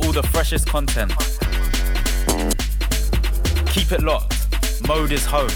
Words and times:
for 0.00 0.06
all 0.06 0.12
the 0.12 0.22
freshest 0.22 0.68
content. 0.68 1.12
Keep 3.70 3.92
it 3.92 4.02
locked. 4.02 4.34
Mode 4.86 5.12
is 5.12 5.24
home. 5.24 5.48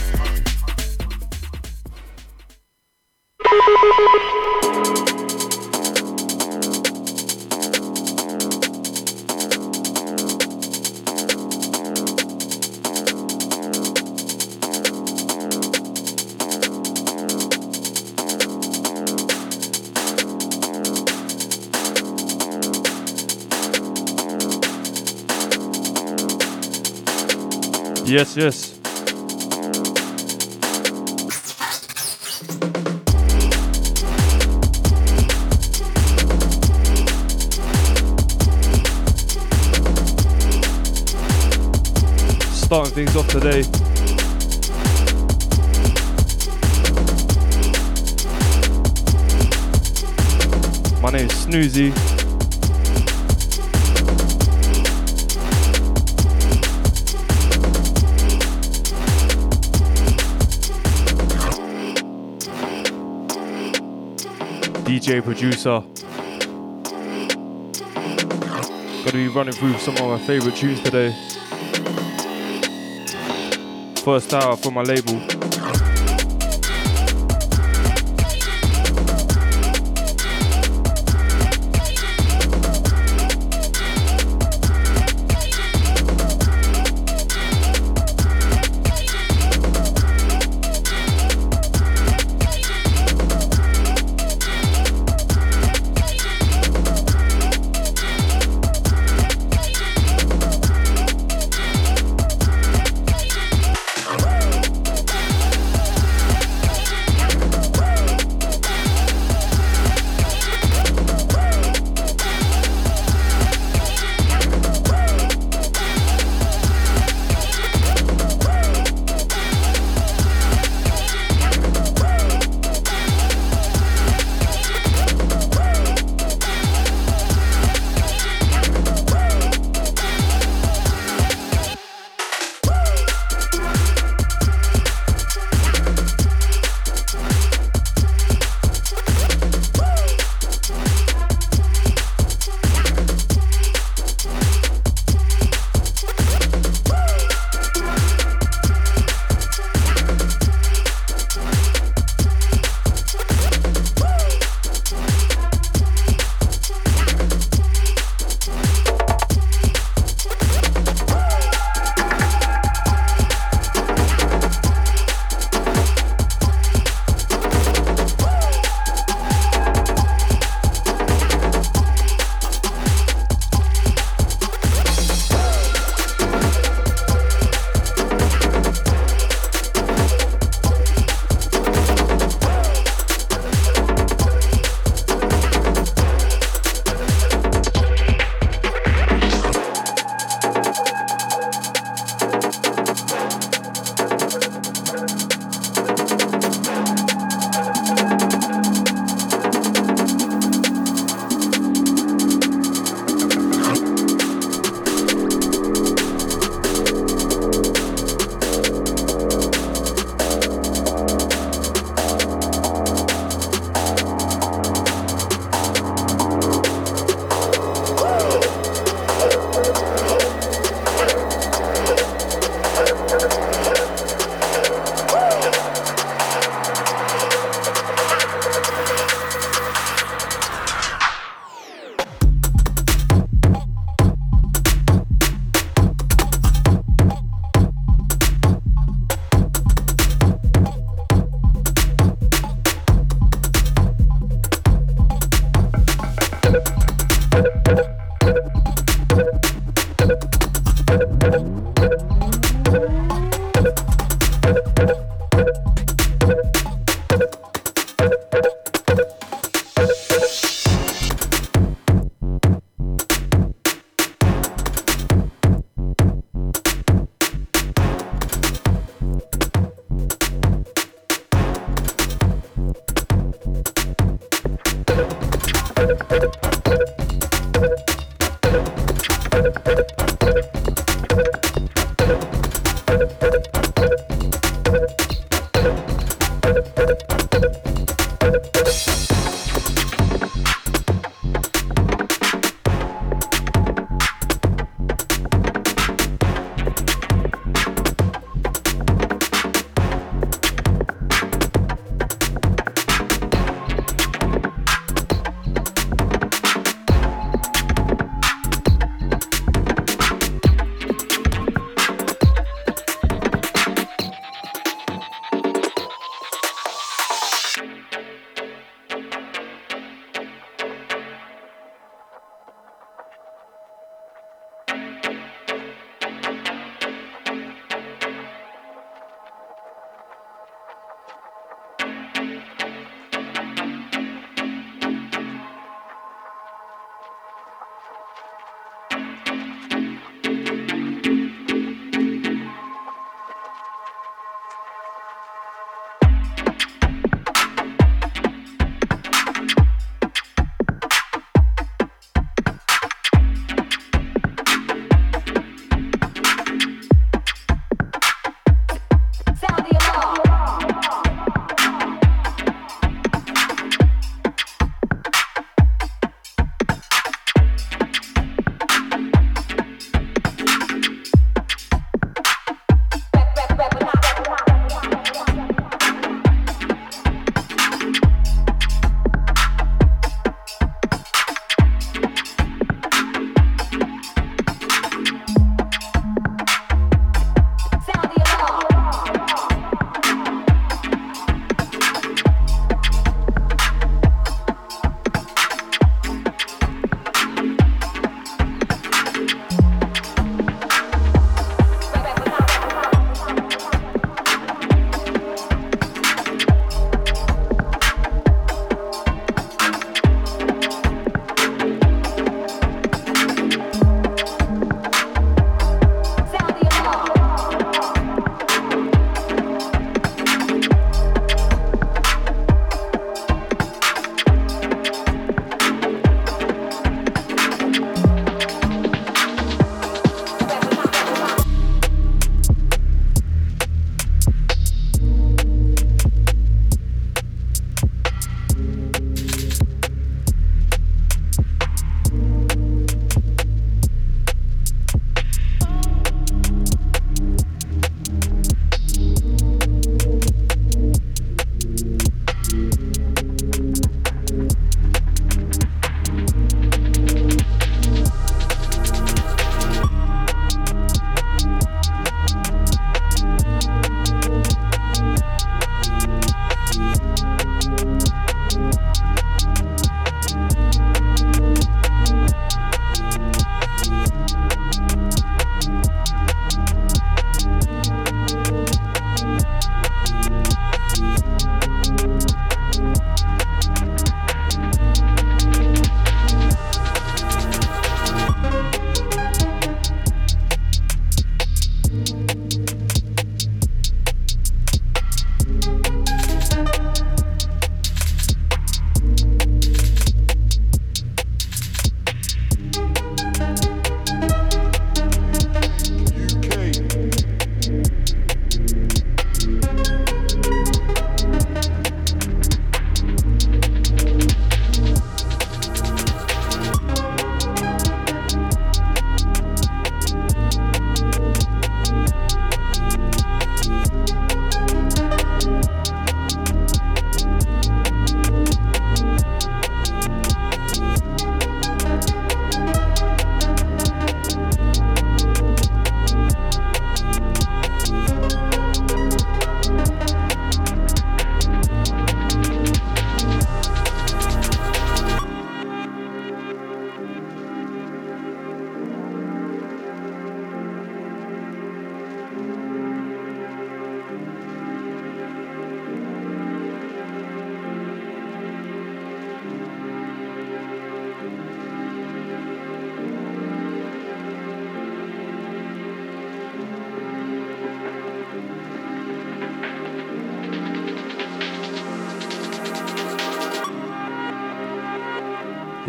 Yes, 28.10 28.36
yes. 28.36 28.76
Starting 42.52 42.94
things 42.94 43.14
off 43.14 43.28
today. 43.28 43.62
My 51.00 51.12
name 51.12 51.26
is 51.26 51.46
Snoozy. 51.46 52.19
DJ 65.00 65.24
producer. 65.24 65.82
Gonna 69.02 69.12
be 69.12 69.28
running 69.28 69.54
through 69.54 69.78
some 69.78 69.96
of 69.96 70.02
my 70.02 70.18
favorite 70.26 70.56
tunes 70.56 70.78
today. 70.82 71.16
First 74.04 74.34
hour 74.34 74.56
from 74.58 74.74
my 74.74 74.82
label. 74.82 75.49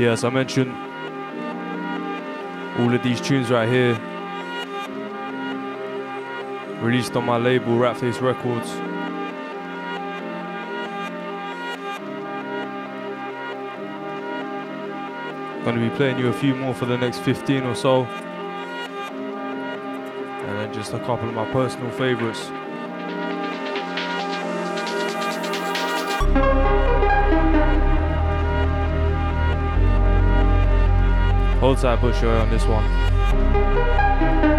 Yes, 0.02 0.24
I 0.24 0.32
mentioned 0.32 0.76
All 2.80 2.92
of 2.92 3.04
these 3.04 3.22
tunes 3.22 3.52
right 3.52 3.70
here 3.70 3.94
released 6.82 7.16
on 7.16 7.24
my 7.28 7.38
label 7.38 7.74
Ratface 7.74 8.20
Records. 8.20 8.74
Gonna 15.64 15.88
be 15.88 15.96
playing 15.96 16.18
you 16.18 16.30
a 16.30 16.34
few 16.34 16.56
more 16.56 16.74
for 16.74 16.88
the 16.88 16.98
next 16.98 17.20
15 17.20 17.62
or 17.66 17.76
so. 17.76 18.06
And 20.46 20.58
then 20.58 20.74
just 20.74 20.94
a 20.94 21.00
couple 21.02 21.30
of 21.30 21.36
my 21.36 21.46
personal 21.52 21.92
favorites. 21.92 22.50
Hold 31.62 31.78
tight, 31.78 32.00
push 32.00 32.20
your 32.24 32.36
on 32.38 32.50
this 32.50 32.66
one. 32.66 34.51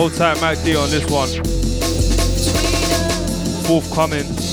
Hold 0.00 0.14
tight, 0.14 0.40
Mac 0.40 0.56
D 0.64 0.74
on 0.76 0.88
this 0.88 1.04
one. 1.10 1.28
Forthcoming. 3.66 4.49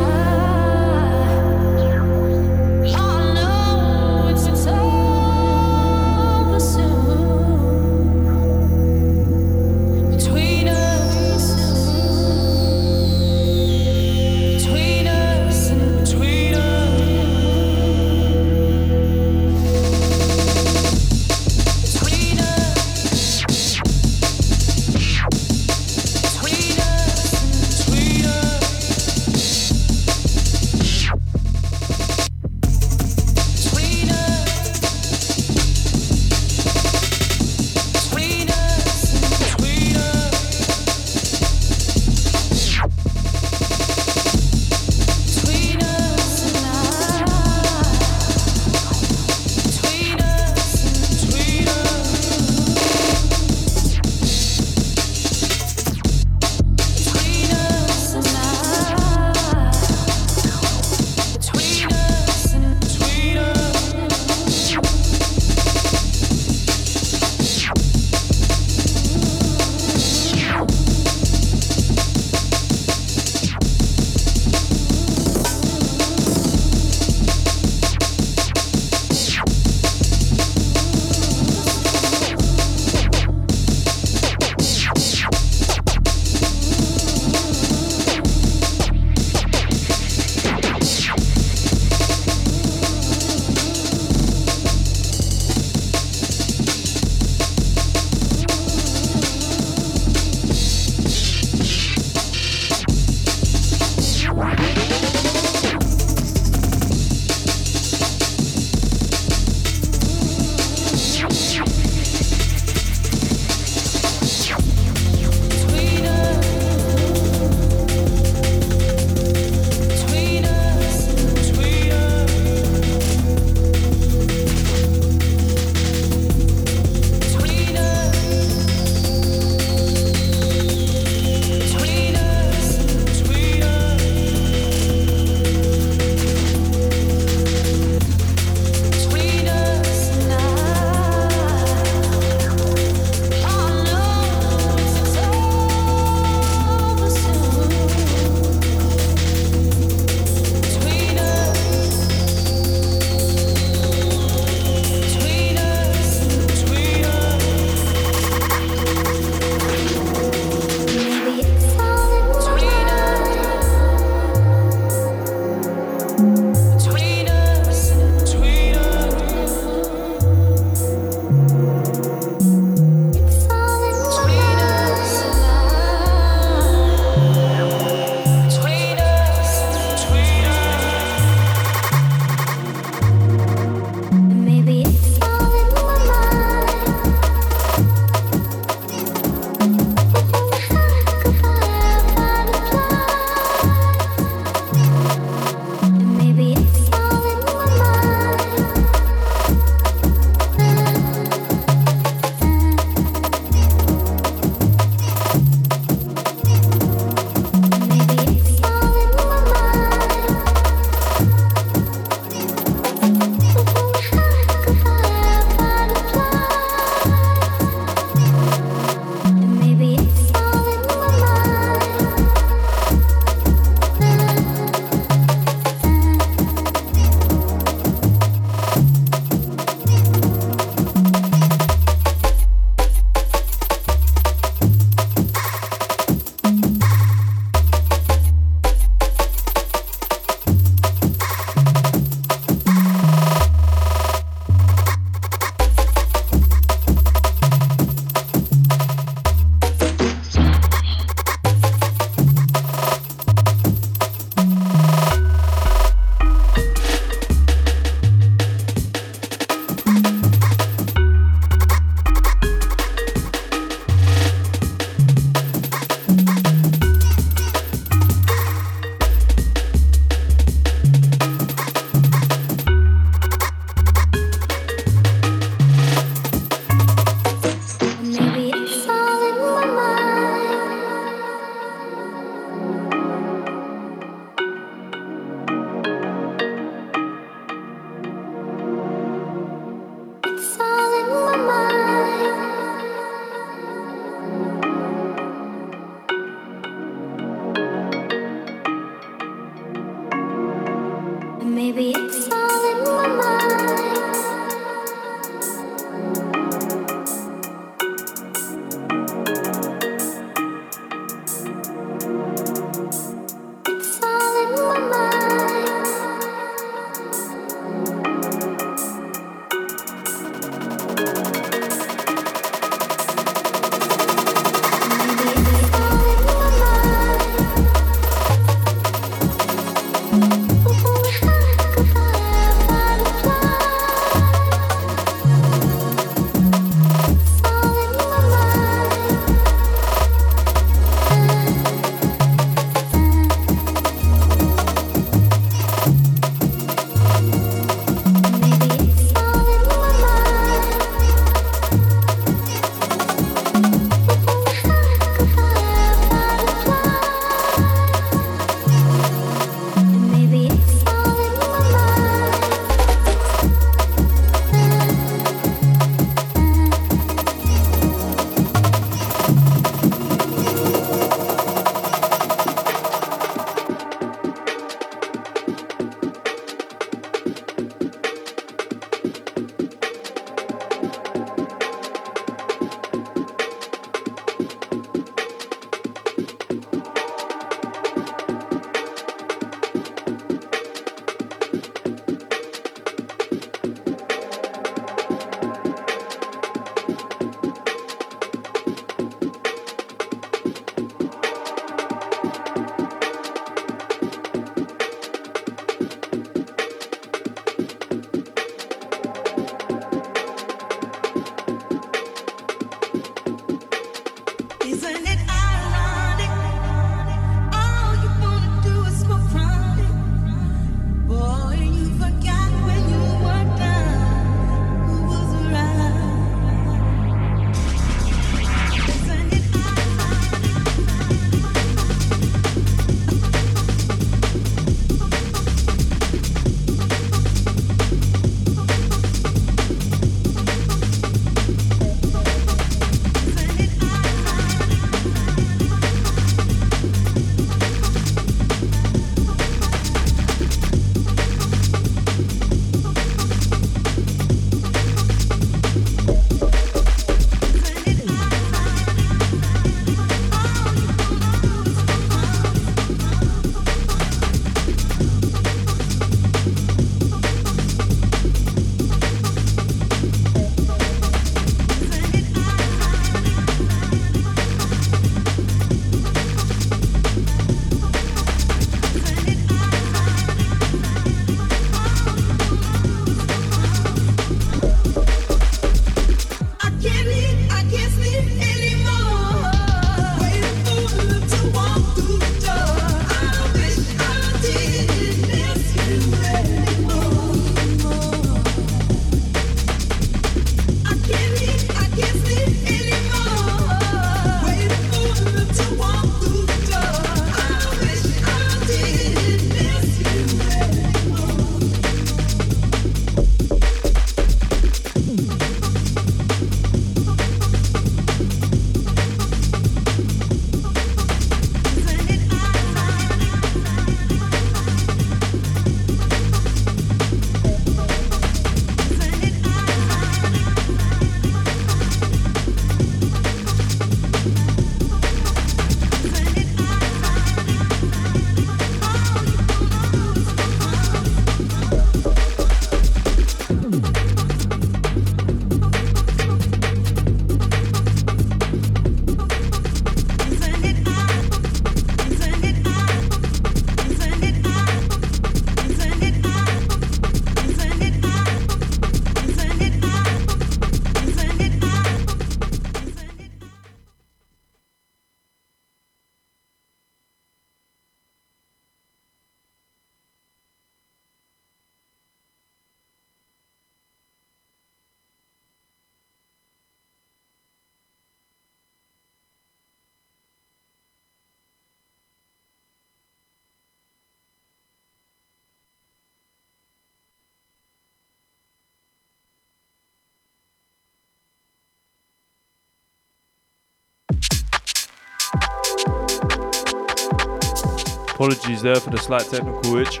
Apologies 598.24 598.62
there 598.62 598.76
for 598.76 598.88
the 598.88 598.96
slight 598.96 599.26
technical 599.26 599.76
itch. 599.76 600.00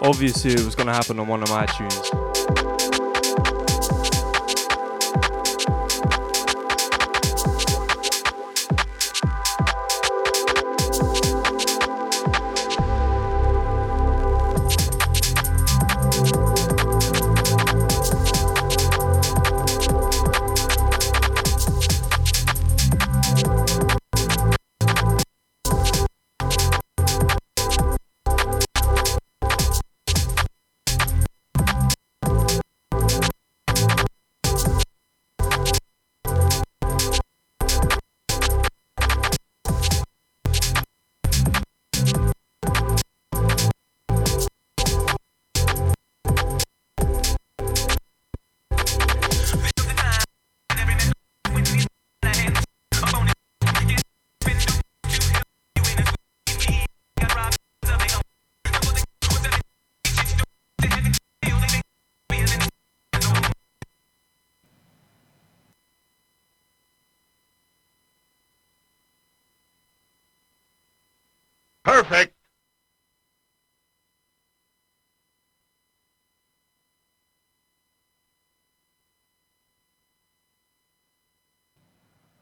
Obviously, 0.00 0.52
it 0.52 0.64
was 0.64 0.76
going 0.76 0.86
to 0.86 0.92
happen 0.92 1.18
on 1.18 1.26
one 1.26 1.42
of 1.42 1.50
my 1.50 1.66
tunes. 1.66 2.39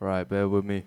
Right, 0.09 0.27
bear 0.27 0.49
with 0.49 0.65
me. 0.65 0.85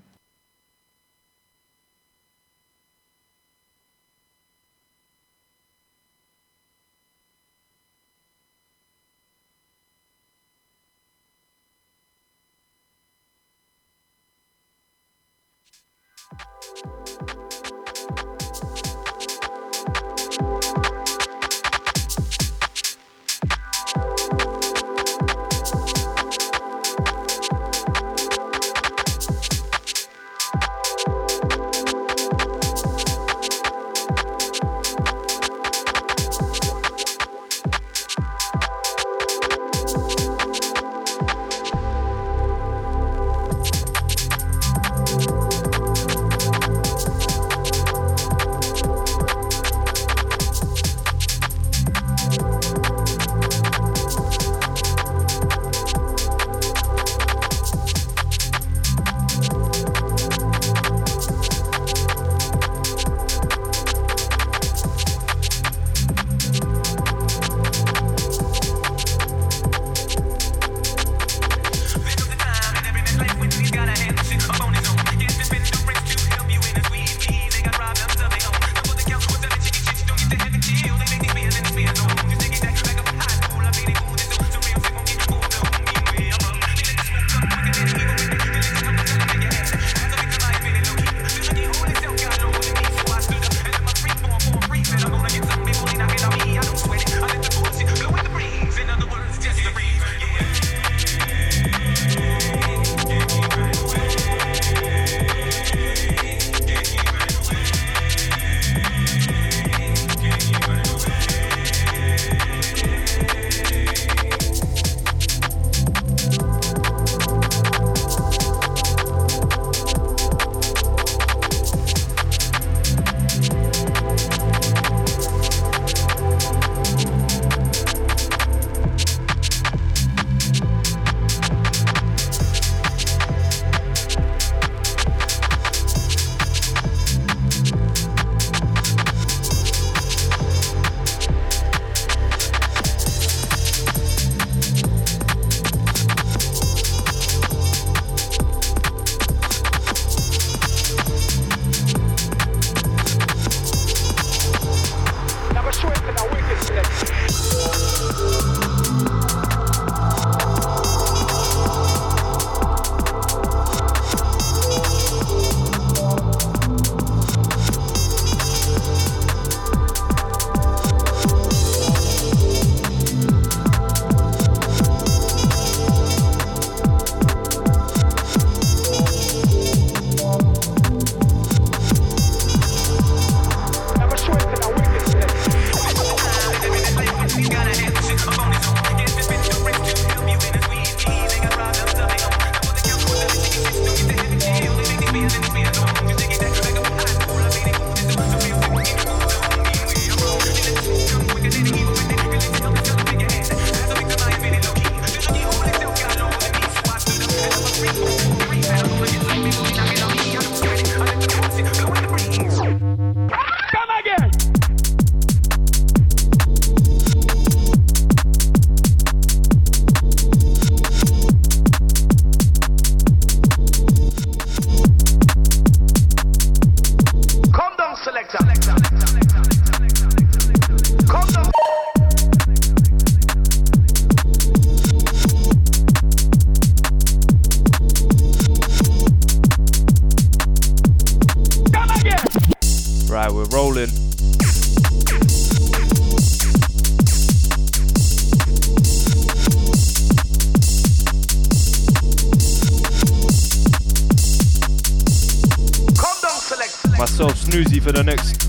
For 257.52 257.92
the 257.92 258.02
next 258.02 258.48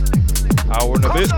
hour 0.71 0.95
and 0.95 1.05
a 1.05 1.13
bit. 1.13 1.29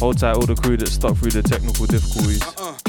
Hold 0.00 0.18
tight, 0.18 0.34
all 0.34 0.46
the 0.46 0.56
crew 0.60 0.76
that 0.76 0.88
stuck 0.88 1.16
through 1.16 1.30
the 1.30 1.42
technical 1.42 1.86
difficulties. 1.86 2.42
hold 2.42 2.79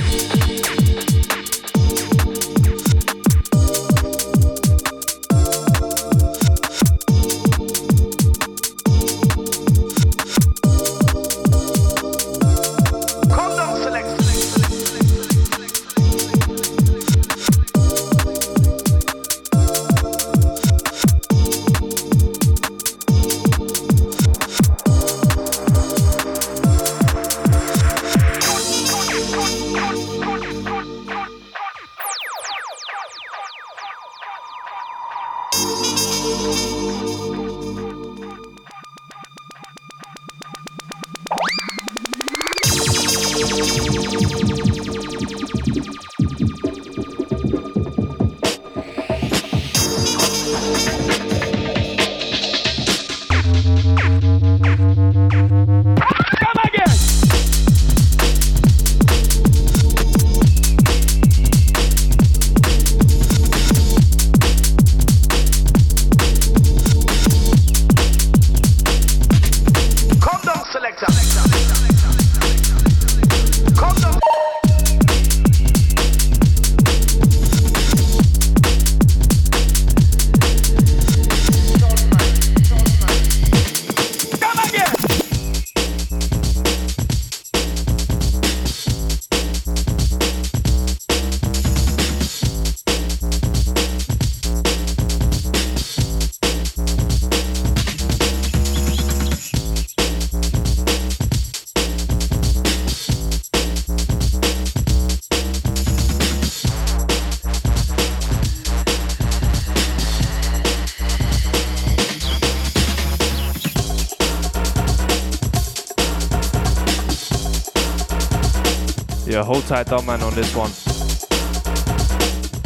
tight, 119.72 119.88
dumb 119.88 120.06
man, 120.06 120.22
on 120.22 120.34
this 120.34 120.54
one. 120.54 120.70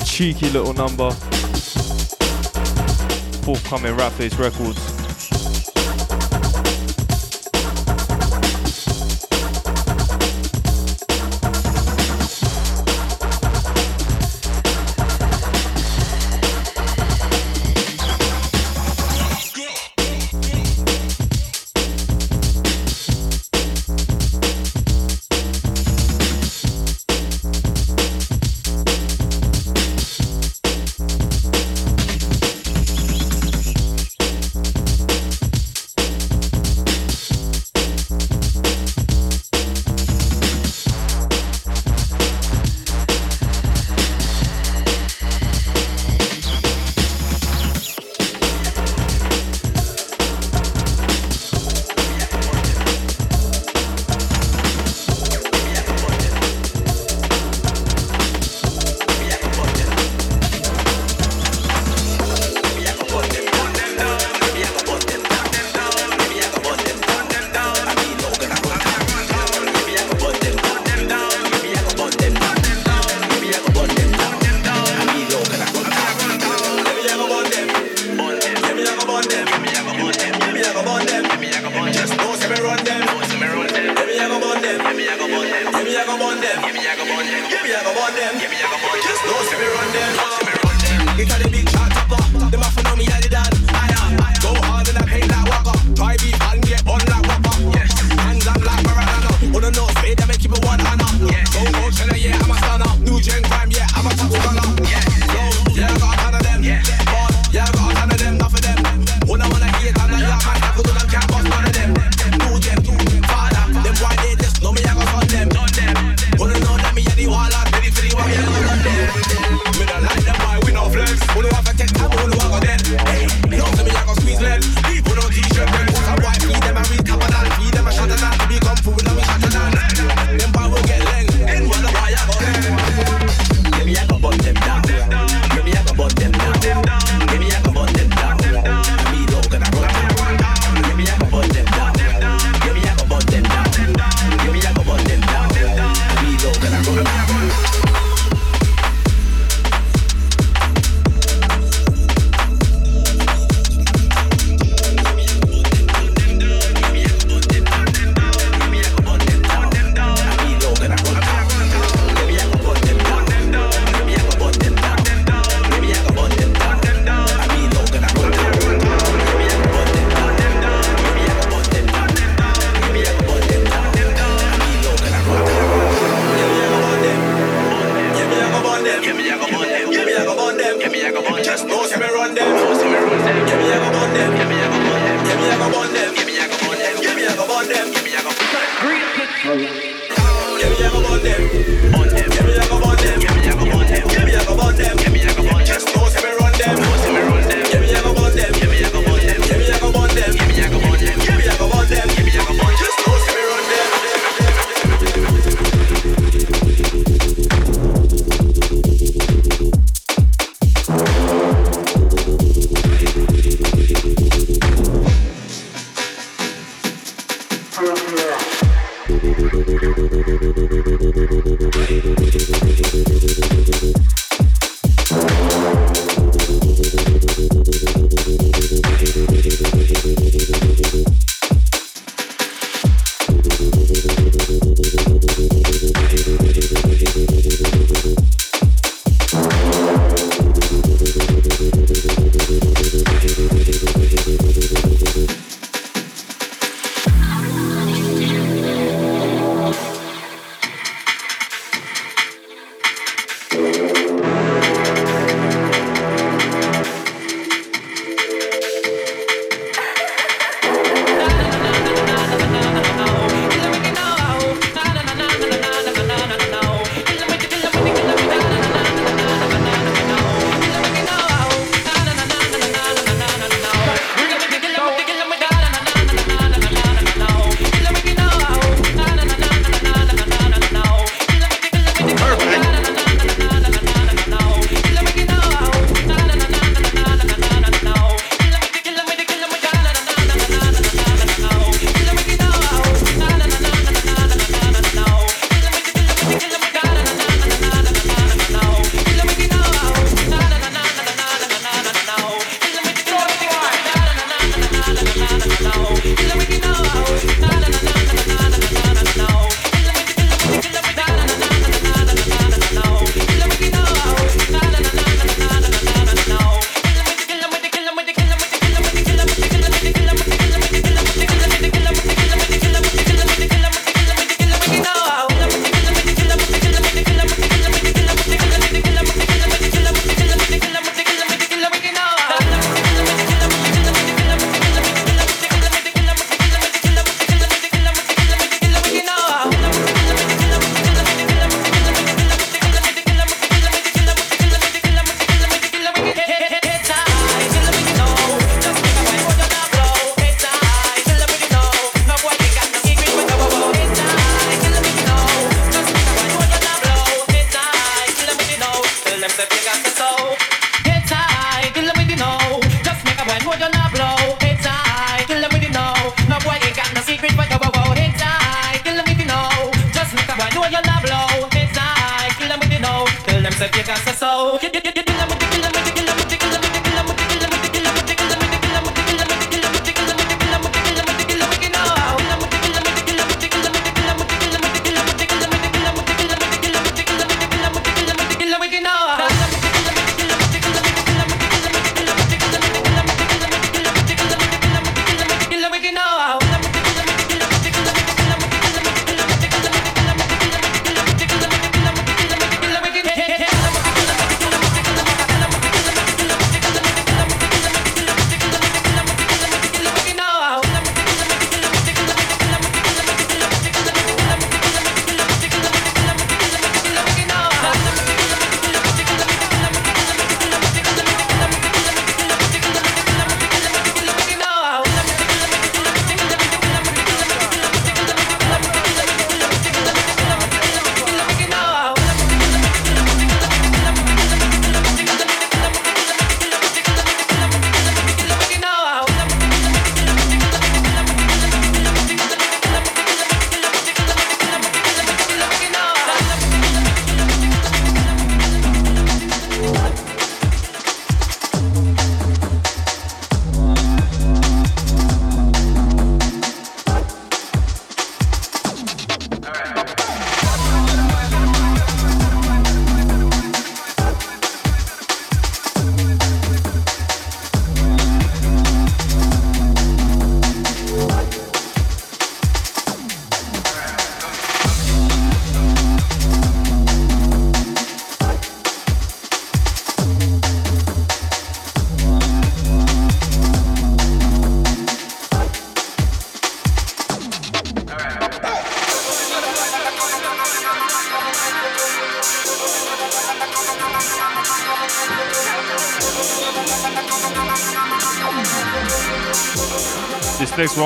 Cheeky 0.08 0.49
little 0.49 0.74
number. 0.74 1.12
Forthcoming 3.43 3.95
Rat 3.95 4.12
Face 4.14 4.34
Records. 4.39 4.94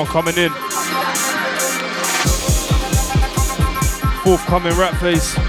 One 0.00 0.06
coming 0.06 0.38
in. 0.38 0.50
Forthcoming 4.24 4.78
Rat 4.78 4.96
Face. 4.98 5.39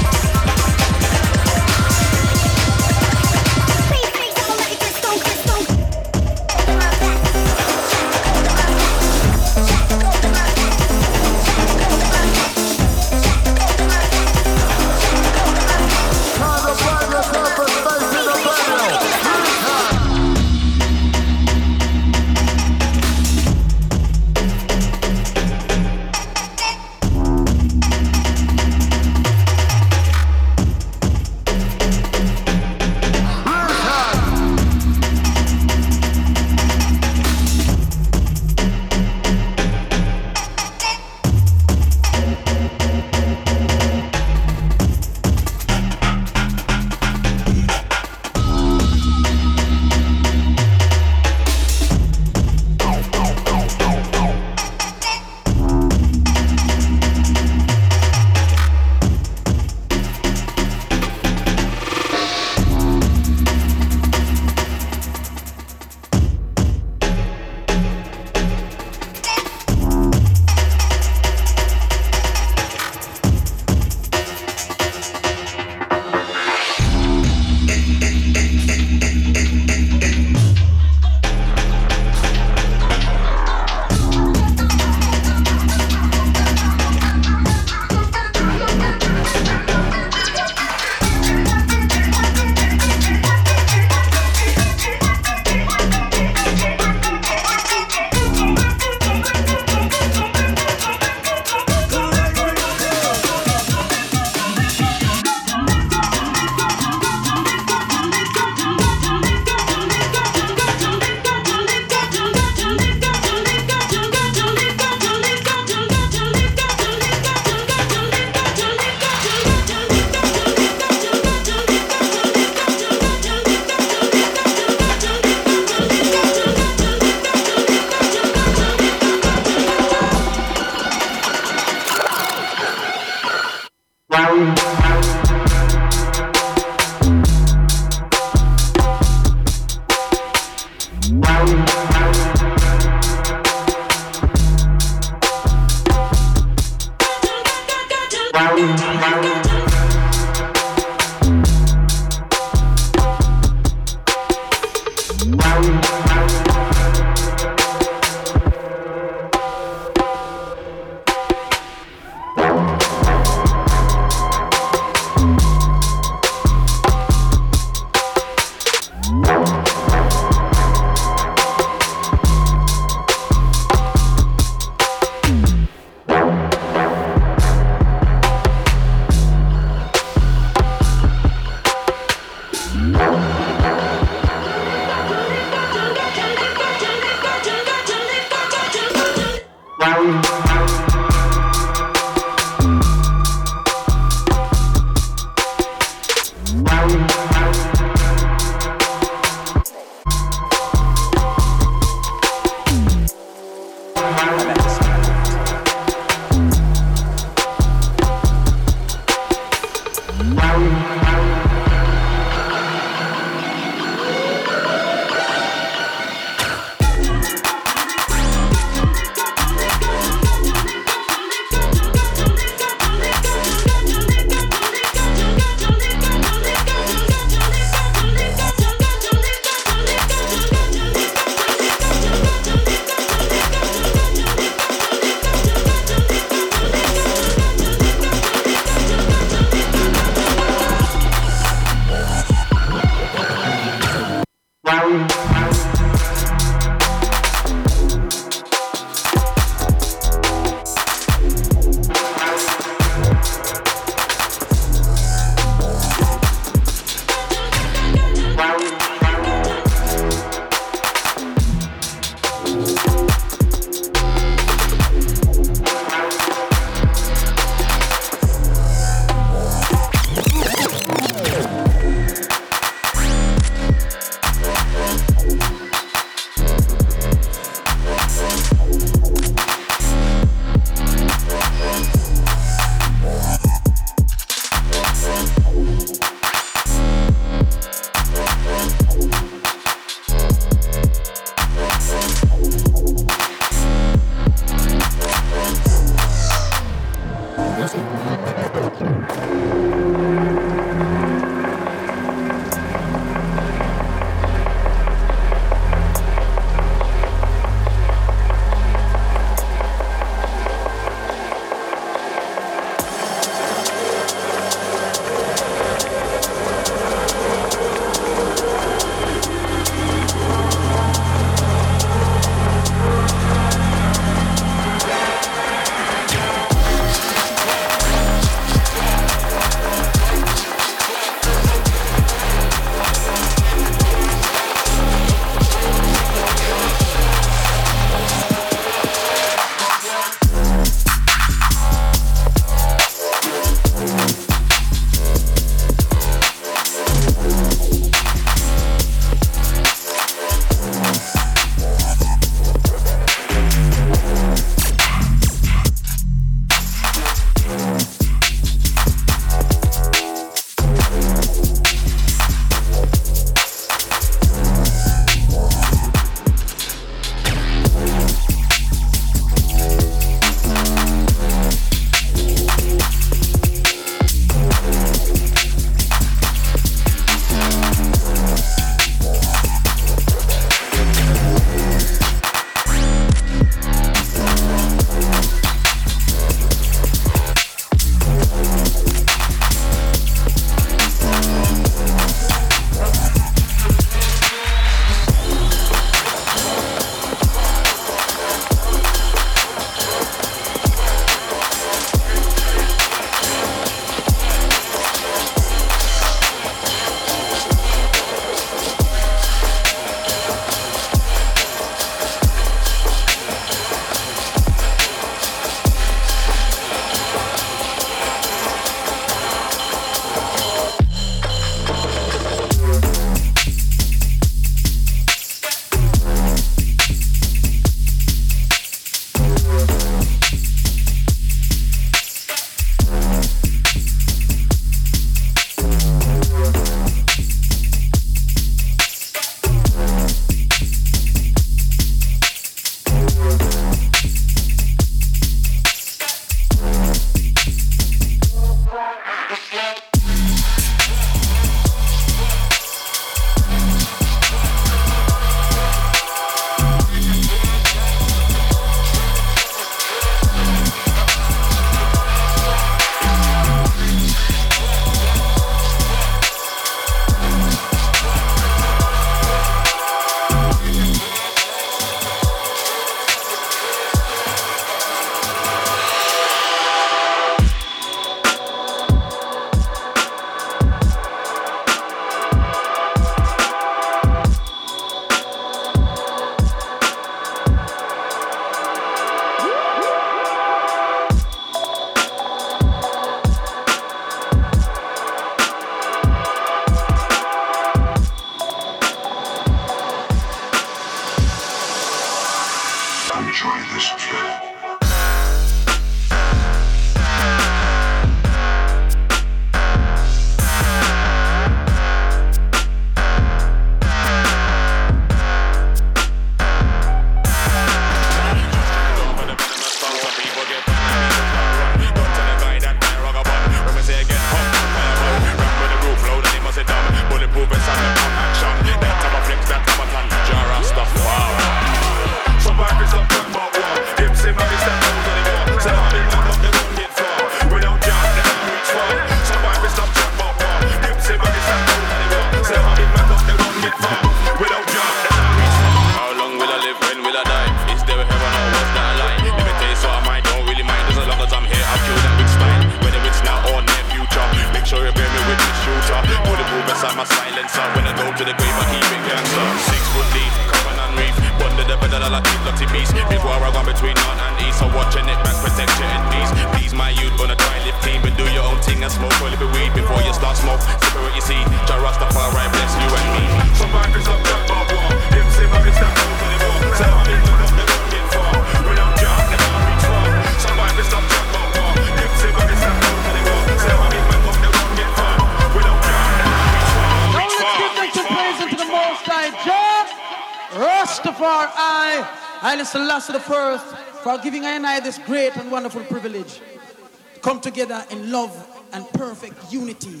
In 597.92 598.10
love 598.10 598.32
and 598.72 598.88
perfect 598.94 599.52
unity. 599.52 600.00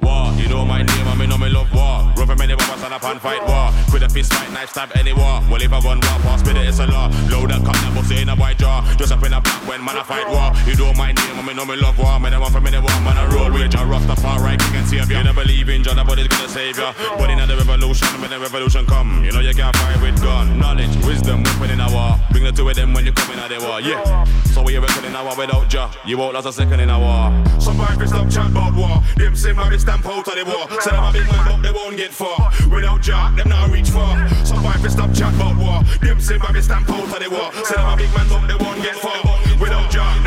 War, 0.00 0.32
you 0.34 0.48
know 0.48 0.64
my 0.64 0.82
name, 0.82 1.06
I 1.06 1.14
mean, 1.14 1.28
know 1.28 1.38
me 1.38 1.48
love 1.48 1.72
war. 1.72 2.10
Run 2.16 2.26
from 2.26 2.40
any 2.40 2.56
woman, 2.56 2.78
stand 2.78 2.94
up 2.94 3.04
and 3.04 3.20
fight 3.20 3.44
war. 3.46 3.70
With 3.92 4.02
a 4.02 4.08
fist 4.08 4.32
fight, 4.32 4.50
knife 4.50 4.70
stab 4.70 4.90
any 4.96 5.12
war. 5.12 5.38
Well, 5.46 5.62
if 5.62 5.72
I 5.72 5.78
run 5.78 6.00
war, 6.00 6.18
pass 6.26 6.42
it's 6.42 6.80
a 6.80 6.86
law. 6.86 7.06
Load 7.30 7.50
that 7.50 7.62
cup, 7.62 7.76
that 7.76 7.92
bust 7.94 8.10
in 8.10 8.28
a 8.28 8.34
white 8.34 8.58
jaw. 8.58 8.82
Just 8.96 9.12
up 9.12 9.22
in 9.22 9.32
a 9.32 9.40
back 9.40 9.68
when 9.68 9.84
man, 9.84 9.96
I 9.98 10.02
fight 10.02 10.26
war. 10.26 10.50
You 10.66 10.74
know 10.74 10.92
my 10.94 11.12
name, 11.12 11.36
I 11.38 11.42
mean, 11.46 11.54
know 11.54 11.66
me 11.66 11.76
love 11.76 11.98
war. 11.98 12.18
Man, 12.18 12.34
I 12.34 12.38
want 12.38 12.52
from 12.52 12.66
any 12.66 12.78
war, 12.78 12.98
man, 13.06 13.14
I 13.14 13.28
roll 13.30 13.52
with 13.52 13.70
Jah 13.70 13.86
Rastafari, 13.86 14.58
king 14.58 14.76
and 14.80 14.88
savior. 14.88 15.18
You 15.18 15.22
don't 15.22 15.36
believe 15.36 15.68
in 15.68 15.84
Jah, 15.84 15.94
nobody's 15.94 16.26
gonna 16.26 16.48
save 16.48 16.78
ya. 16.78 16.94
But 17.18 17.30
in 17.30 17.38
the 17.38 17.54
revolution, 17.54 18.08
when 18.20 18.30
the 18.30 18.40
revolution 18.40 18.86
come, 18.86 19.22
you 19.22 19.30
know 19.30 19.40
you 19.40 19.54
can't 19.54 19.76
fight 19.76 20.00
with 20.00 20.20
gun. 20.20 20.58
Knowledge, 20.58 20.96
wisdom, 21.04 21.44
weapon 21.44 21.70
in 21.70 21.80
a 21.80 21.92
war. 21.92 22.18
Bring 22.32 22.44
the 22.44 22.52
two 22.52 22.68
of 22.68 22.74
them 22.74 22.94
when 22.94 23.06
you 23.06 23.12
come 23.12 23.30
in 23.30 23.38
the 23.38 23.60
war, 23.62 23.80
yeah. 23.80 24.24
So 24.52 24.62
we 24.62 24.76
reckon 24.76 25.06
in 25.06 25.14
war 25.14 25.34
without 25.34 25.66
Jah. 25.70 25.90
You 26.04 26.18
won't 26.18 26.34
last 26.34 26.44
a 26.44 26.52
second 26.52 26.78
in 26.80 26.90
a 26.90 26.98
war. 26.98 27.32
Somebody 27.58 28.06
stop 28.06 28.28
chat 28.28 28.50
about 28.50 28.74
war. 28.74 29.02
Them 29.16 29.34
say 29.34 29.52
my 29.52 29.74
stamp 29.78 30.04
out 30.04 30.28
of 30.28 30.34
the 30.34 30.44
war. 30.44 30.68
Say 30.80 30.90
them 30.90 31.04
a 31.04 31.12
big 31.12 31.26
man, 31.26 31.44
but 31.48 31.62
they 31.62 31.72
won't 31.72 31.96
get 31.96 32.12
far. 32.12 32.52
Without 32.68 33.00
Jack, 33.00 33.36
them 33.36 33.48
not 33.48 33.70
reach 33.70 33.88
far. 33.88 34.28
Some 34.44 34.62
boy 34.62 34.76
fi 34.76 34.88
stop 34.88 35.14
chat 35.14 35.32
about 35.34 35.56
war. 35.56 35.80
Them 36.02 36.20
say 36.20 36.36
my 36.36 36.60
stamp 36.60 36.90
out 36.90 37.04
of 37.04 37.18
the 37.18 37.30
war. 37.30 37.48
Say 37.64 37.76
them 37.76 37.88
a 37.88 37.96
big 37.96 38.12
man, 38.12 38.28
but 38.28 38.46
they 38.46 38.58
won't 38.62 38.82
get 38.82 38.96
far. 38.96 39.24
Without 39.58 39.90
Jack, 39.90 40.20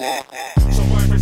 Somebody 0.00 1.19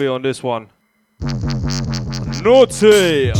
OB 0.00 0.08
on 0.08 0.22
this 0.22 0.42
one. 0.42 0.68
Naughty! 2.42 3.32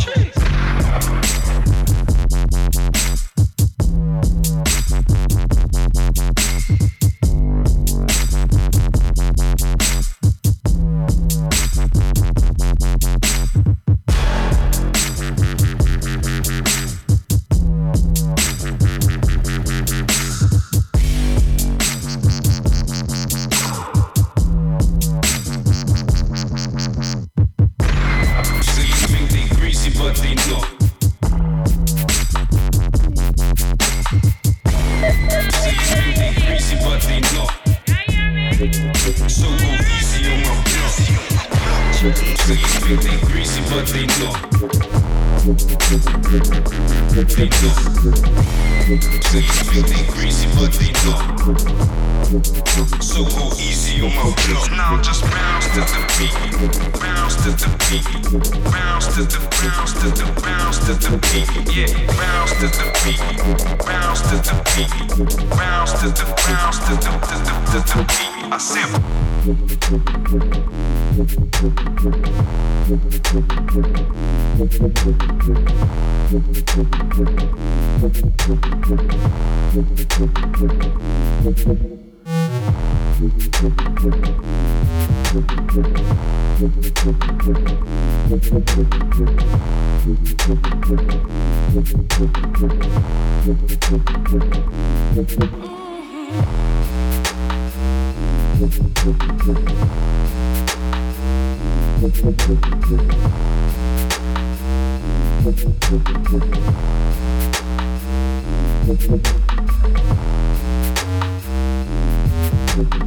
Bounce 57.00 57.36
to 57.36 57.50
the 57.50 57.68
beat, 57.88 58.04
bounce 58.70 59.06
to 59.14 59.22
the 59.22 59.38
bounce 59.60 59.92
to 59.94 60.08
the 60.10 60.26
bounce 60.42 60.78
to 60.86 60.92
the 60.94 61.10
beat. 61.28 61.48
Yeah, 61.74 61.88
bounce 62.16 62.52
to 62.60 62.66
the 62.66 62.86
beat, 63.04 63.20
bounce 63.86 64.20
to 64.22 64.36
the 64.36 64.54
beat, 64.74 64.92
bounce 65.56 65.92
to 66.00 66.08
the 66.08 66.24
bounce 66.46 66.78
to 66.78 66.94
the 66.94 67.10
to 67.26 67.36
the 67.44 67.56
to 67.70 67.78
the 67.86 68.02
beat. 68.08 68.52
I 68.52 68.58
sample. 68.58 69.16
Father. 85.26 85.66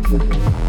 Name 0.09 0.68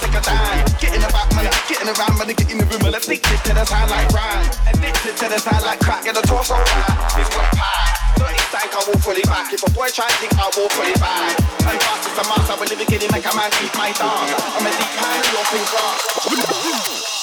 take 0.00 0.14
a 0.14 0.22
dime. 0.22 0.64
Get 0.78 0.94
in 0.94 1.02
the 1.02 1.10
back, 1.10 1.28
man. 1.34 1.50
Get 1.66 1.80
in 1.82 1.86
the 1.86 1.94
van, 1.94 2.12
man. 2.18 2.30
Get 2.30 2.50
in 2.50 2.58
the 2.58 2.66
room, 2.66 2.82
man. 2.82 2.94
Addicted 2.94 3.38
to 3.44 3.52
the 3.54 3.64
sound 3.64 3.90
like 3.90 4.08
rhyme. 4.14 4.46
Addicted 4.70 5.14
to 5.18 5.26
the 5.28 5.38
sound 5.38 5.64
like 5.64 5.80
crack. 5.80 6.04
Get 6.04 6.14
the 6.14 6.22
torso 6.22 6.54
right. 6.54 7.18
It's 7.18 7.30
got 7.30 7.50
pie. 7.54 7.98
Dirty 8.18 8.42
stank, 8.50 8.74
I 8.74 8.82
will 8.86 8.98
pull 9.02 9.18
it 9.18 9.26
back. 9.26 9.52
If 9.52 9.62
a 9.62 9.70
boy 9.70 9.88
try 9.90 10.08
think, 10.18 10.34
I 10.34 10.50
will 10.56 10.70
pull 10.70 10.86
it 10.86 10.98
back. 10.98 11.38
And 11.66 11.78
fast 11.82 12.10
as 12.10 12.18
a 12.18 12.24
master, 12.26 12.54
we're 12.58 12.70
living 12.70 12.88
getting 12.88 13.10
like 13.10 13.26
a 13.26 13.34
man 13.34 13.50
keep 13.58 13.74
my 13.76 13.90
dance. 13.94 14.34
I'm 14.34 14.66
a 14.66 14.70
deep 14.70 14.94
hand, 14.98 15.22
you're 15.30 15.46
think 15.50 15.66
glass. 15.70 17.17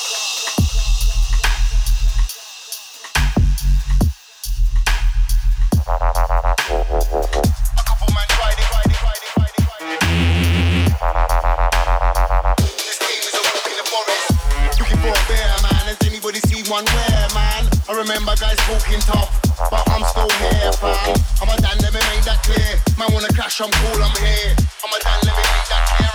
Remember 18.06 18.36
guys 18.38 18.58
talking 18.70 19.02
tough, 19.02 19.34
but 19.72 19.82
I'm 19.90 20.06
still 20.06 20.30
here, 20.38 20.72
fam. 20.78 21.18
I'm 21.42 21.50
a 21.50 21.58
dan, 21.58 21.78
let 21.82 21.90
me 21.90 22.02
make 22.14 22.22
that 22.30 22.38
clear. 22.46 22.78
Man 23.02 23.10
wanna 23.12 23.34
clash, 23.34 23.60
I'm 23.62 23.72
cool, 23.82 23.98
I'm 23.98 24.14
here. 24.22 24.54
I'm 24.86 24.94
a 24.94 24.98
dan, 25.02 25.20
let 25.26 25.34
me 25.34 25.42
make 25.42 25.68
that 25.74 25.84
clear. 25.90 26.14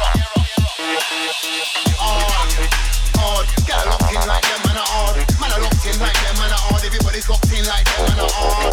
Oh, 1.98 2.30
oh, 3.18 3.42
get 3.66 3.82
locked 3.90 4.06
in 4.06 4.22
like 4.22 4.46
them, 4.46 4.60
man, 4.70 4.78
are 4.78 4.86
hard. 4.86 5.18
Man, 5.42 5.50
are 5.50 5.62
locked 5.66 5.86
in 5.86 5.98
like 5.98 6.14
them, 6.14 6.36
man, 6.38 6.54
are 6.54 6.62
hard. 6.70 6.84
Everybody's 6.86 7.28
locked 7.28 7.50
in 7.50 7.66
like 7.66 7.84
them, 7.84 8.06
man, 8.06 8.20
are 8.22 8.30
hard. 8.38 8.69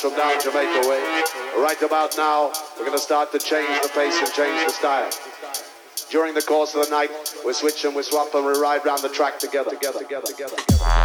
From 0.00 0.16
down 0.16 0.40
Jamaica 0.40 0.88
way. 0.88 1.22
Right 1.56 1.80
about 1.82 2.16
now, 2.16 2.52
we're 2.76 2.86
going 2.86 2.96
to 2.96 3.02
start 3.02 3.32
to 3.32 3.38
change 3.38 3.80
the 3.82 3.88
pace 3.88 4.18
and 4.18 4.32
change 4.32 4.66
the 4.66 4.72
style. 4.72 5.10
During 6.10 6.34
the 6.34 6.42
course 6.42 6.74
of 6.74 6.84
the 6.84 6.90
night, 6.90 7.10
we 7.44 7.52
switch 7.52 7.84
and 7.84 7.94
we 7.94 8.02
swap 8.02 8.34
and 8.34 8.44
we 8.44 8.52
ride 8.52 8.84
round 8.84 9.02
the 9.02 9.08
track 9.08 9.38
together, 9.38 9.70
together, 9.70 10.00
together, 10.00 10.26
together. 10.26 10.56
together. 10.56 11.03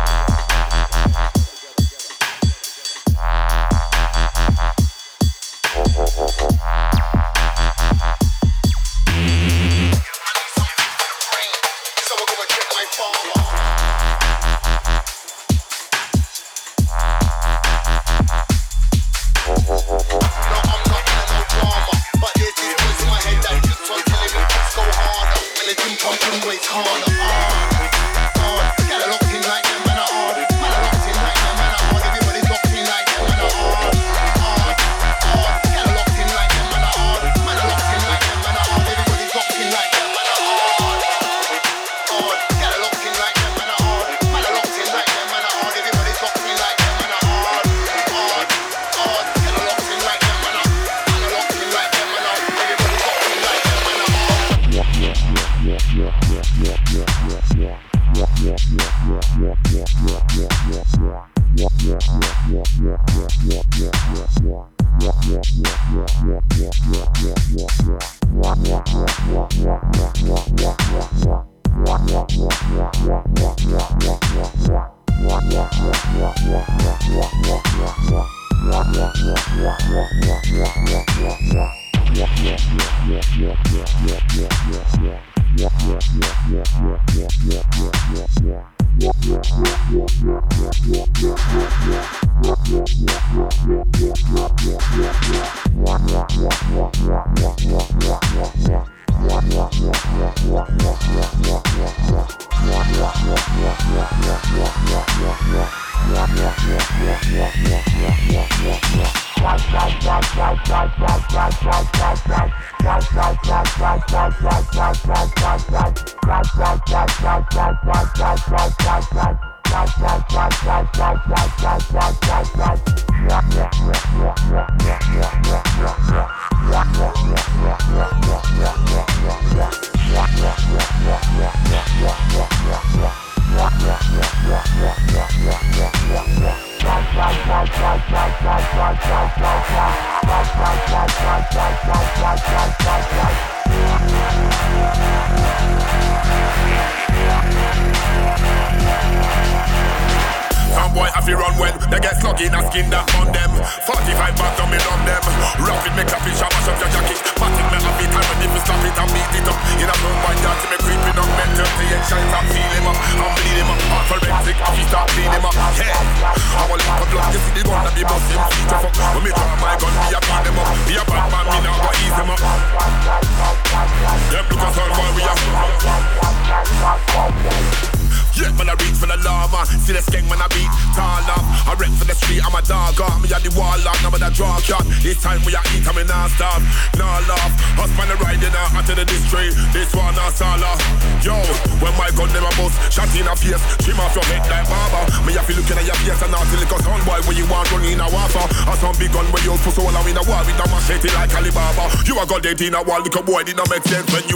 dead 202.55 202.67
in 202.67 202.73
a 202.73 202.81
wall, 202.81 203.01
like 203.01 203.15
a 203.15 203.23
boy, 203.23 203.43
did 203.43 203.57
not 203.57 203.69
make 203.69 203.83
sense 203.83 204.11
when 204.11 204.27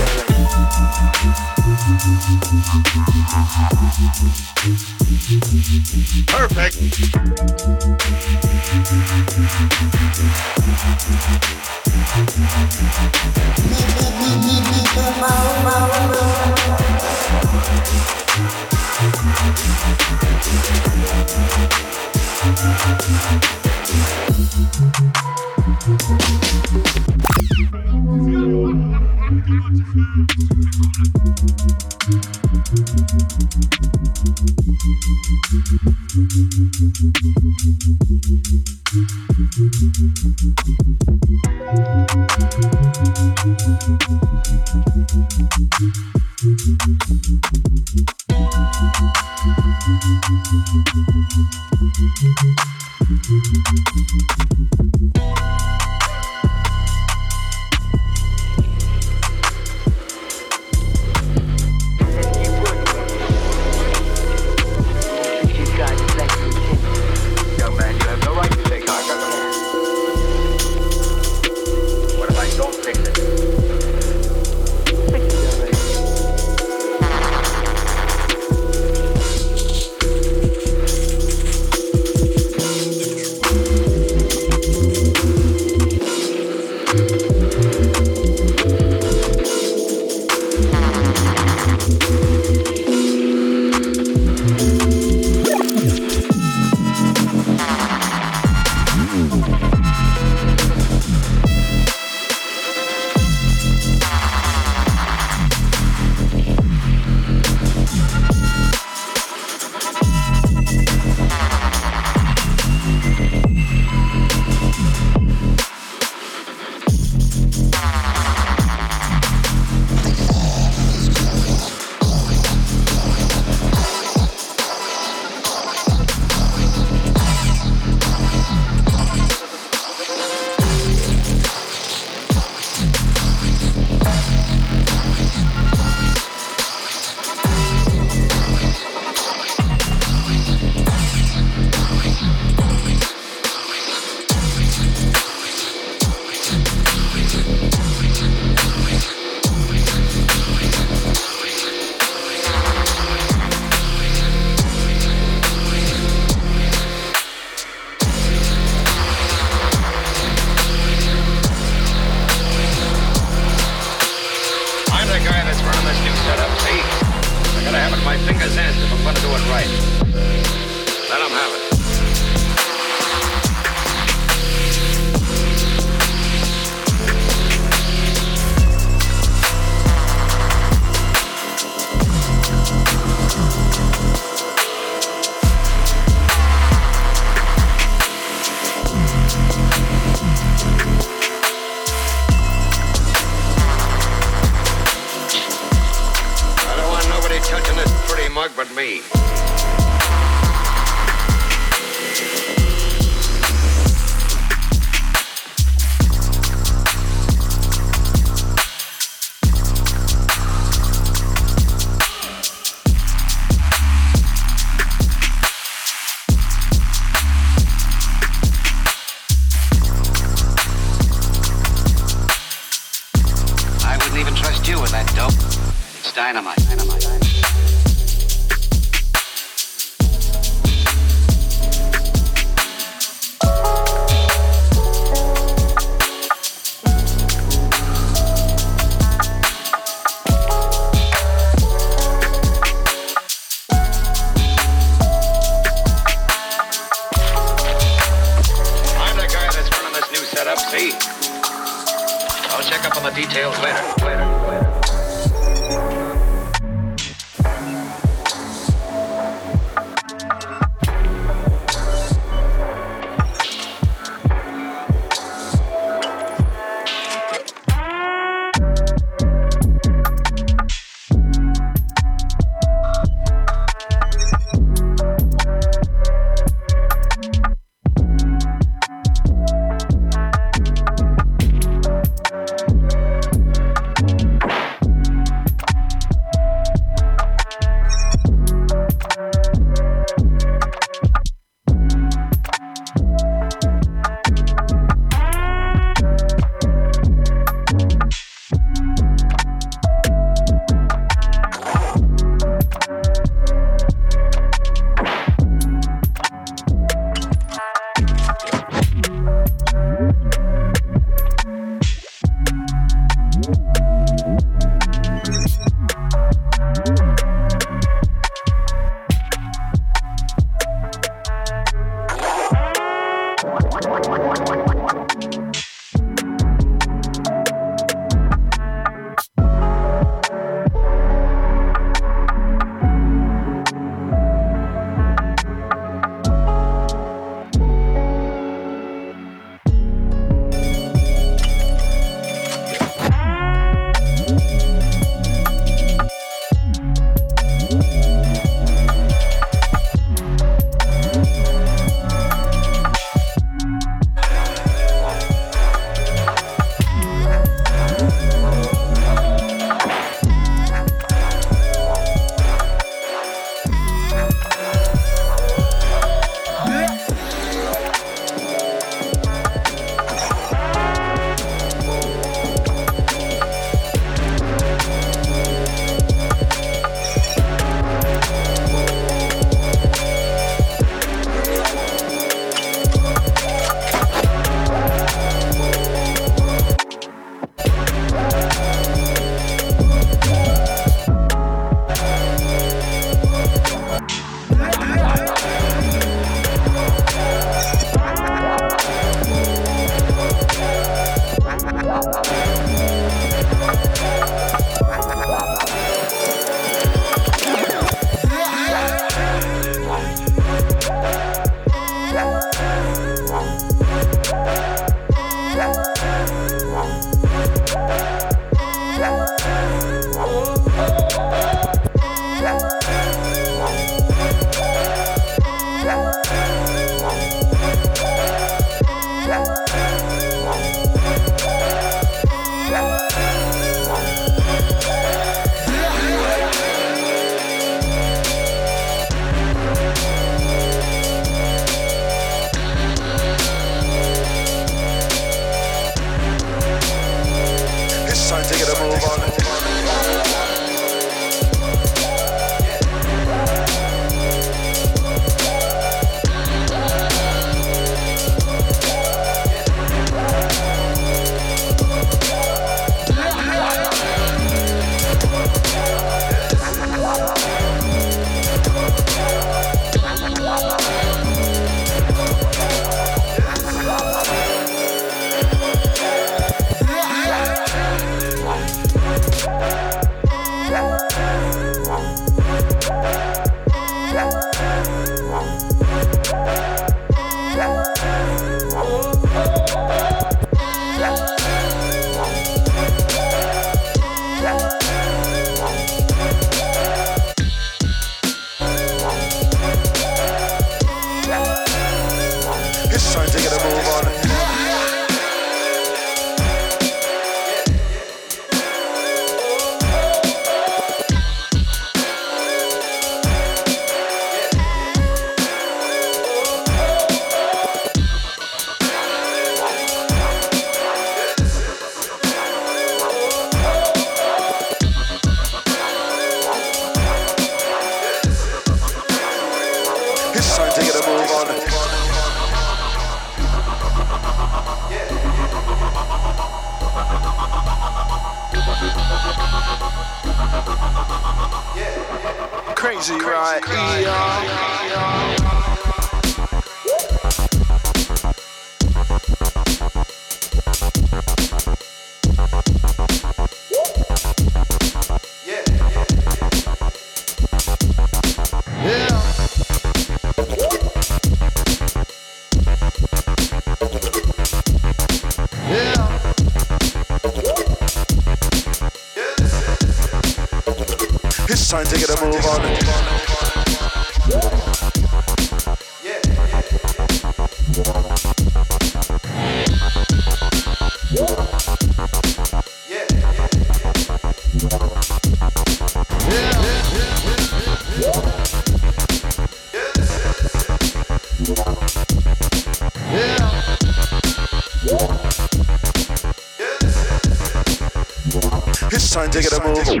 Time 599.20 599.30
to 599.30 599.42
get 599.42 599.52
a 599.52 599.62
move 599.62 600.00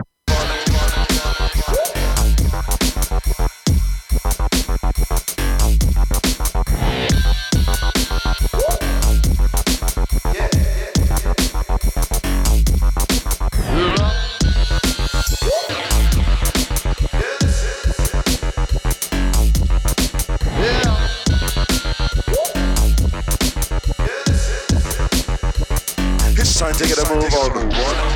time 26.60 26.74
to 26.74 26.86
get 26.86 26.98
a 26.98 27.14
move 27.14 27.34
on. 27.34 28.09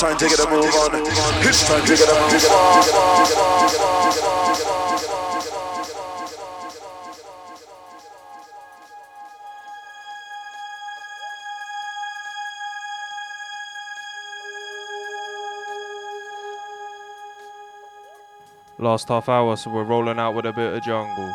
It's 0.00 0.04
time 0.04 0.16
to 0.16 0.28
get 0.28 0.38
a 0.38 0.48
move 0.48 0.62
on. 0.62 0.90
It's 1.44 1.66
time 1.66 1.84
to 1.84 1.96
get 1.96 2.08
a 2.08 2.14
move 2.14 2.46
on. 2.52 2.84
Last 18.78 19.08
half 19.08 19.28
hour, 19.28 19.56
so 19.56 19.72
we're 19.72 19.82
rolling 19.82 20.20
out 20.20 20.36
with 20.36 20.46
a 20.46 20.52
bit 20.52 20.74
of 20.74 20.82
jungle. 20.84 21.34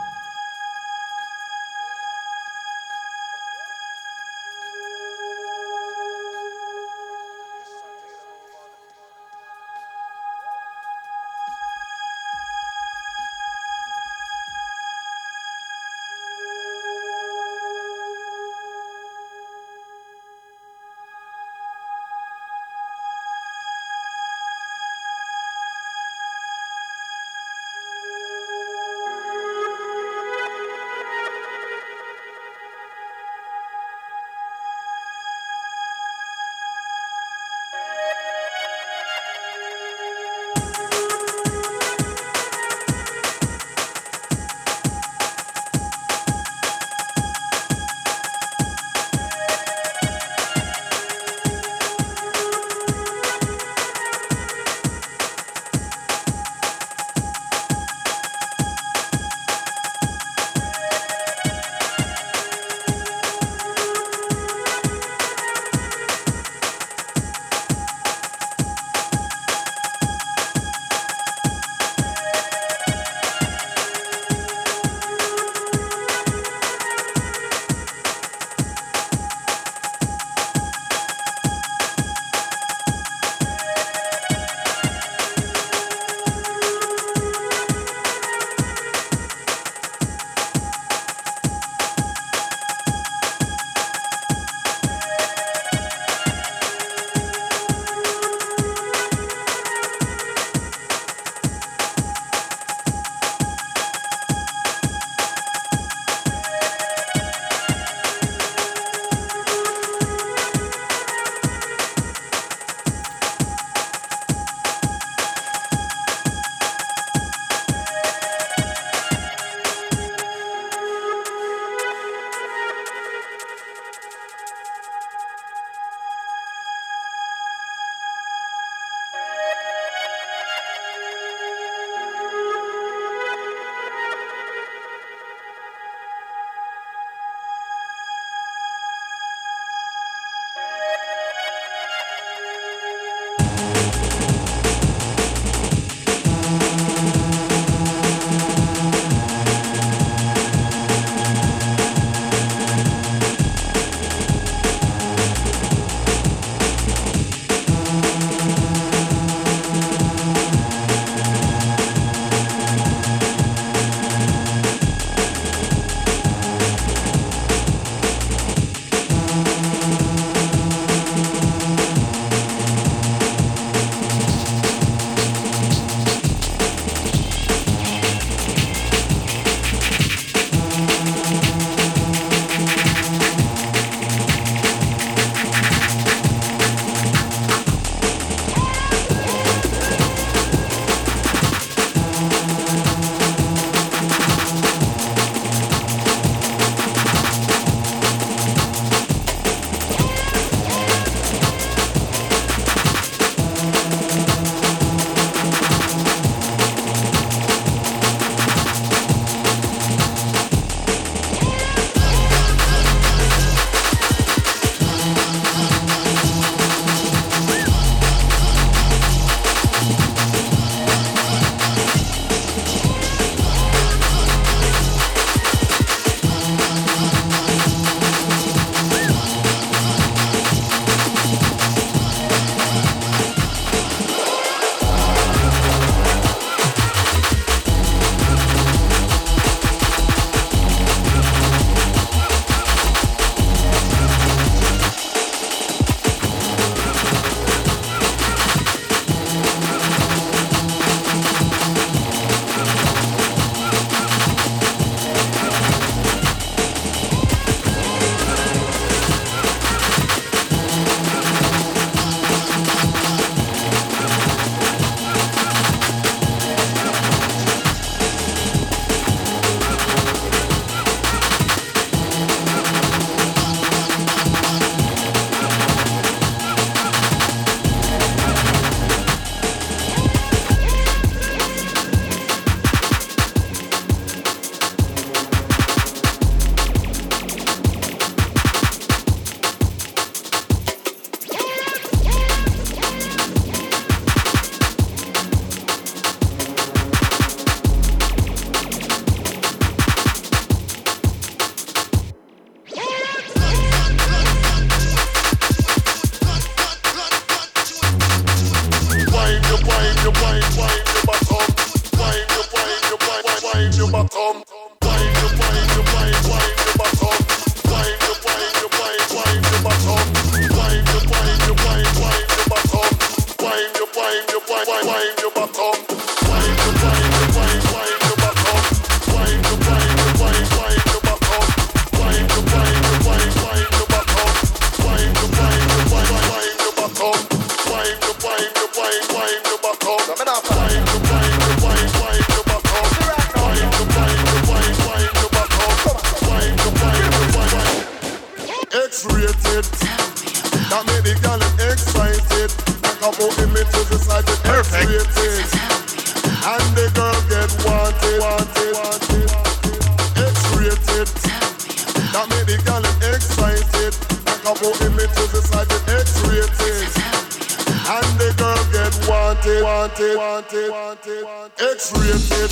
Get 369.44 369.64
wanted, 369.64 370.16
wanted, 370.16 370.72
wanted, 370.72 371.24
wanted. 371.24 371.76
X-rated. 371.76 372.52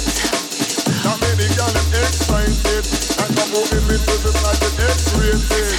That 1.07 1.18
made 1.23 1.39
the 1.39 1.47
girl 1.55 1.72
excited. 1.95 2.84
A 3.15 3.26
couple 3.31 3.63
images 3.72 4.22
inside 4.27 4.27
the 4.27 4.31
like 4.43 4.59
an 4.59 4.76
X-rated. 4.91 5.72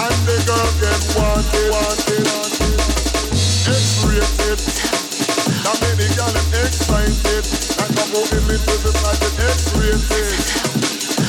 And 0.00 0.16
the 0.24 0.36
girl 0.48 0.68
get 0.80 1.02
wanted, 1.12 1.68
wanted, 1.68 2.24
wanted. 2.24 2.80
X-rated. 3.68 4.60
That 5.60 5.76
many 5.84 6.08
girl 6.16 6.32
them 6.32 6.56
excited. 6.56 7.44
And 7.76 7.92
couple 7.92 8.24
images 8.32 8.80
is 8.88 8.98
like 9.04 9.20
an 9.28 9.34
X-rated. 9.44 10.40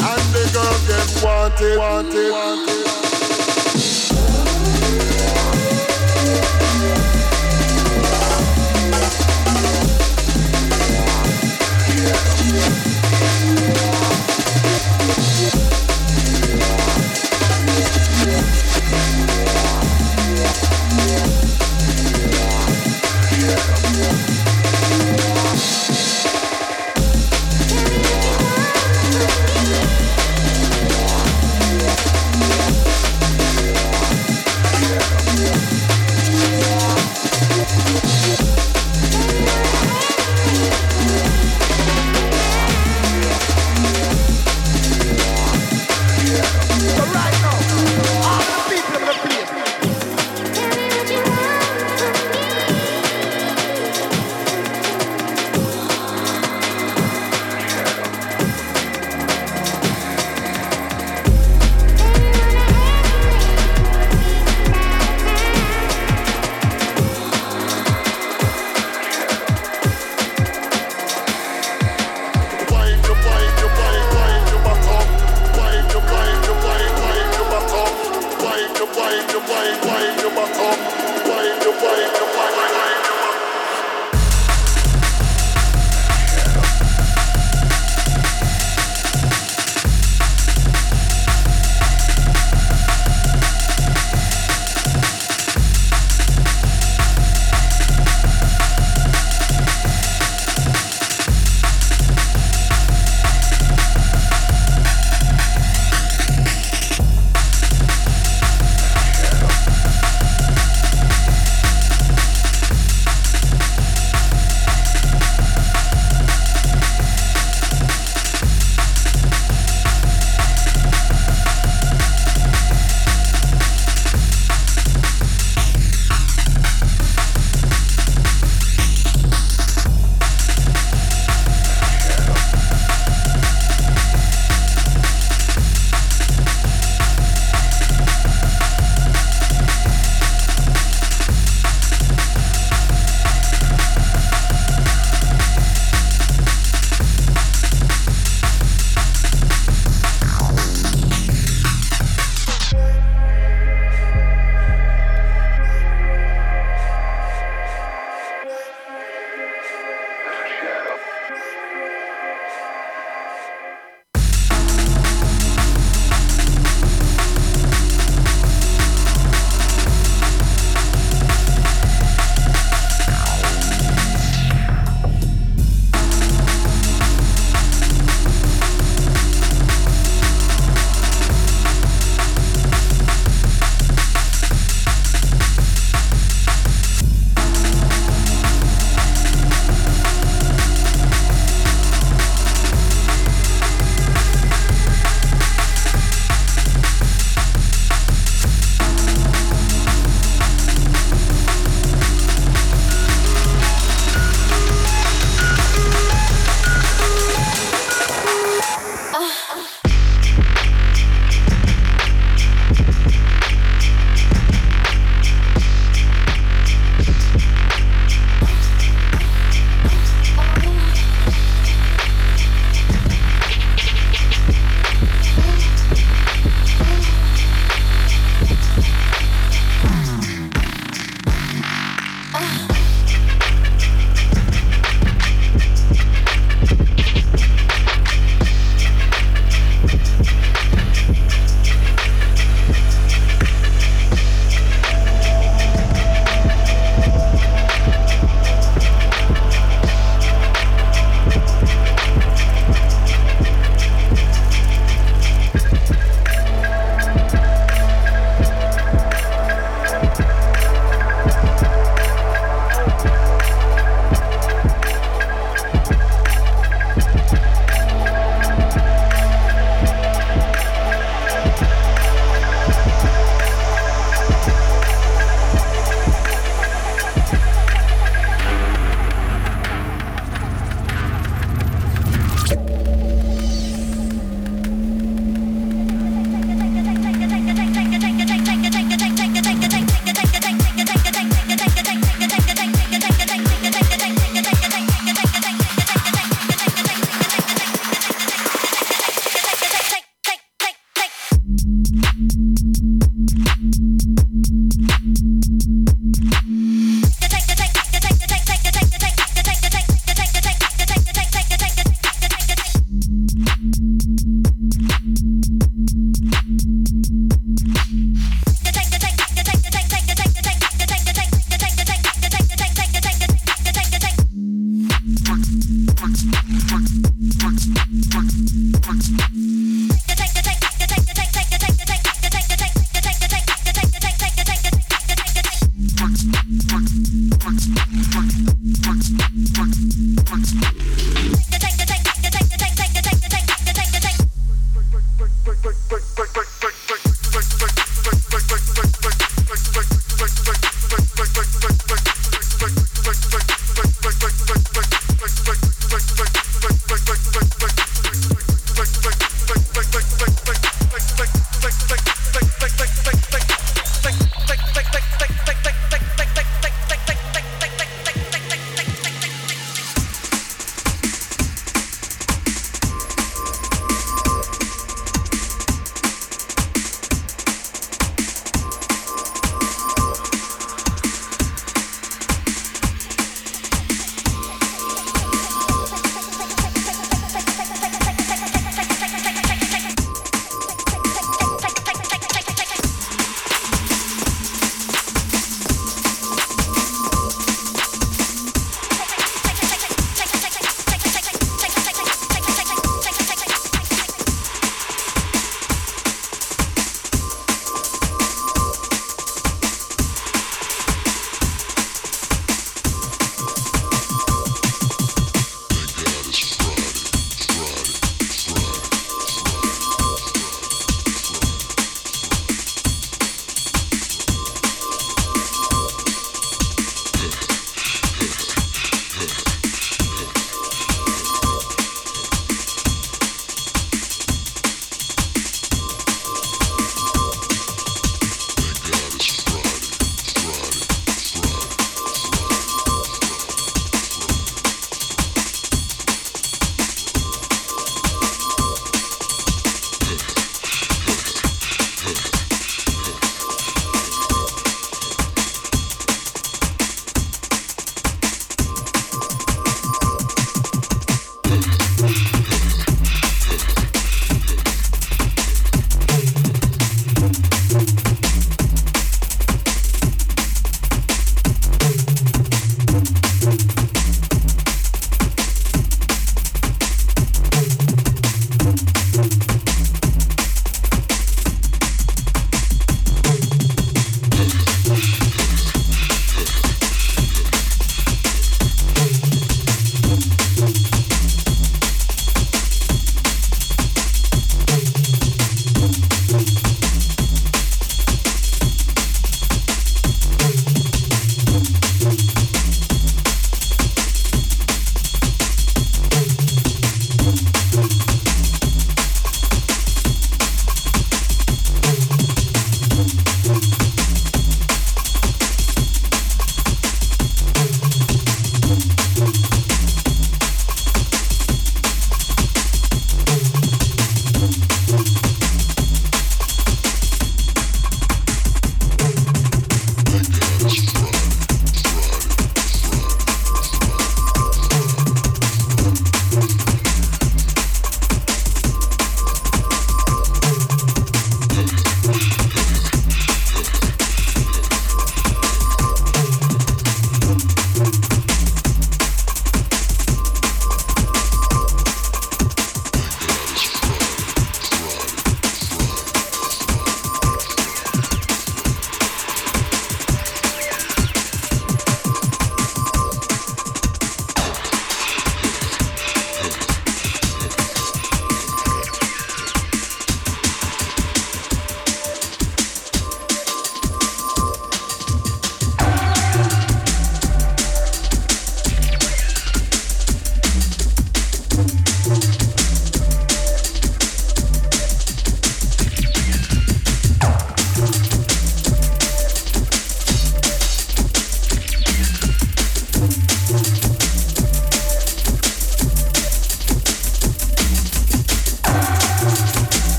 And 0.00 0.24
the 0.32 0.44
girl 0.56 0.76
get 0.88 1.08
wanted, 1.20 1.76
wanted, 1.76 2.32
wanted. 2.32 3.21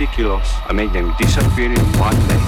50 0.00 0.16
kilos. 0.16 0.48
I 0.66 0.72
make 0.72 0.92
them 0.92 1.14
disappear 1.18 1.70
in 1.70 1.80
one 1.98 2.16
day. 2.28 2.39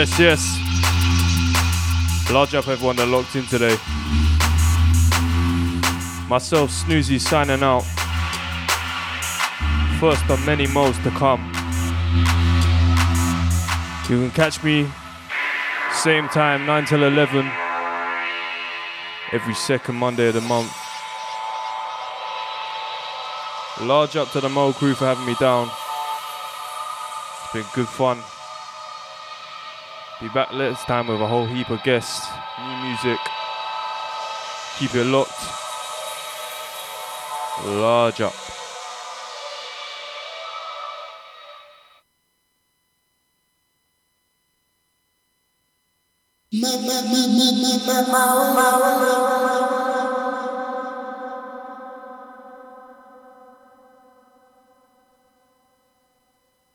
Yes, 0.00 0.18
yes. 0.18 0.40
Large 2.32 2.54
up 2.54 2.66
everyone 2.68 2.96
that 2.96 3.06
locked 3.08 3.36
in 3.36 3.44
today. 3.44 3.76
Myself, 6.26 6.70
Snoozy, 6.70 7.20
signing 7.20 7.62
out. 7.62 7.82
First 10.00 10.24
of 10.30 10.42
many 10.46 10.66
modes 10.68 10.98
to 11.00 11.10
come. 11.10 11.44
You 14.08 14.20
can 14.22 14.30
catch 14.30 14.64
me 14.64 14.90
same 15.92 16.28
time, 16.28 16.64
9 16.64 16.86
till 16.86 17.02
11, 17.02 17.46
every 19.32 19.54
second 19.54 19.96
Monday 19.96 20.28
of 20.28 20.34
the 20.34 20.40
month. 20.40 20.72
Large 23.82 24.16
up 24.16 24.30
to 24.30 24.40
the 24.40 24.48
Mo 24.48 24.72
crew 24.72 24.94
for 24.94 25.04
having 25.04 25.26
me 25.26 25.34
down. 25.38 25.70
It's 27.44 27.52
been 27.52 27.66
good 27.74 27.88
fun. 27.88 28.22
Be 30.20 30.28
back 30.28 30.52
next 30.52 30.84
time 30.84 31.06
with 31.06 31.18
a 31.18 31.26
whole 31.26 31.46
heap 31.46 31.70
of 31.70 31.82
guests, 31.82 32.28
new 32.58 32.76
music. 32.84 33.18
Keep 34.78 34.94
it 34.94 35.04
locked. 35.04 35.32
Large 37.64 38.20
up. 38.20 38.39